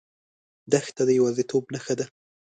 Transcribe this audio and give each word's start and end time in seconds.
دښته 0.71 1.01
د 1.05 1.09
یوازیتوب 1.19 1.63
نښه 1.73 1.93
ده. 1.99 2.05